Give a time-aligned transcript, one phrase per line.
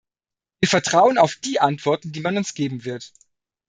[0.61, 3.13] Wir vertrauen auf die Antworten, die man uns geben wird.